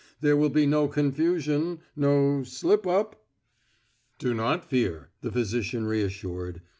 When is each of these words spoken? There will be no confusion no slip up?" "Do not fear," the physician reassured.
There 0.19 0.35
will 0.35 0.49
be 0.49 0.65
no 0.65 0.87
confusion 0.87 1.77
no 1.95 2.41
slip 2.43 2.87
up?" 2.87 3.23
"Do 4.17 4.33
not 4.33 4.65
fear," 4.67 5.09
the 5.21 5.31
physician 5.31 5.85
reassured. 5.85 6.63